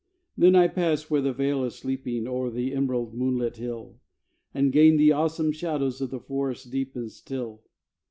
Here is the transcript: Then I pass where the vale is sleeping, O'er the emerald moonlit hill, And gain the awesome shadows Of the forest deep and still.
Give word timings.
Then 0.35 0.55
I 0.55 0.67
pass 0.67 1.11
where 1.11 1.21
the 1.21 1.31
vale 1.31 1.63
is 1.63 1.75
sleeping, 1.75 2.25
O'er 2.25 2.49
the 2.49 2.73
emerald 2.73 3.13
moonlit 3.13 3.57
hill, 3.57 3.99
And 4.51 4.73
gain 4.73 4.97
the 4.97 5.11
awesome 5.11 5.51
shadows 5.51 6.01
Of 6.01 6.09
the 6.09 6.19
forest 6.19 6.71
deep 6.71 6.95
and 6.95 7.11
still. 7.11 7.61